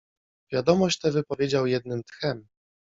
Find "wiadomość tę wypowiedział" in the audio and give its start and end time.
0.51-1.67